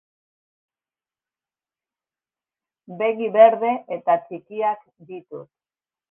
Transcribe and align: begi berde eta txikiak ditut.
begi 3.01 3.27
berde 3.35 3.73
eta 3.97 4.15
txikiak 4.23 4.81
ditut. 5.11 5.47